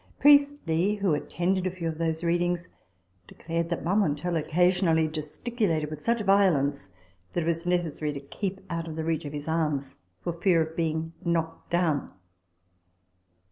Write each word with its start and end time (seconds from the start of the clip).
Priestley, 0.19 0.95
who 0.95 1.13
attended 1.13 1.67
a 1.67 1.69
few 1.69 1.87
of 1.87 1.99
those 1.99 2.23
readings, 2.23 2.69
declared 3.27 3.69
that 3.69 3.83
Marmontel 3.83 4.35
occasionally 4.35 5.07
gesticulated 5.07 5.91
with 5.91 6.01
such 6.01 6.21
violence 6.21 6.89
that 7.33 7.43
it 7.43 7.45
was 7.45 7.67
necessary 7.67 8.11
to 8.11 8.19
keep 8.19 8.61
out 8.67 8.87
of 8.87 8.95
the 8.95 9.03
reach 9.03 9.25
of 9.25 9.33
his 9.33 9.47
arms 9.47 9.97
for 10.19 10.33
fear 10.33 10.59
of 10.63 10.75
being 10.75 11.13
knocked 11.23 11.69
down. 11.69 12.09